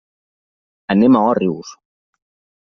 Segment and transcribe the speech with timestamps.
[0.95, 1.75] Anem a Òrrius.